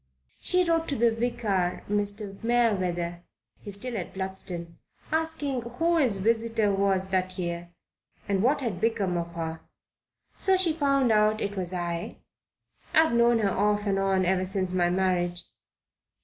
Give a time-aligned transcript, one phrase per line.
[0.39, 2.33] "She wrote to the vicar, Mr.
[2.43, 3.21] Merewether
[3.59, 4.79] he is still at Bludston
[5.11, 7.69] asking who his visitor was that year
[8.27, 9.59] and what had become of her.
[10.35, 12.17] So she found out it was I.
[12.95, 15.43] I've known her off and on ever since my marriage."